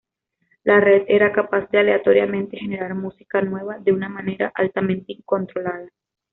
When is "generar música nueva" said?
2.57-3.77